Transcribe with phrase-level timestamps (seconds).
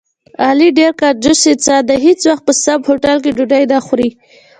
[0.47, 4.09] علي ډېر کنجوس انسان دی، هېڅ وخت په سم هوټل کې ډوډۍ نه خوري.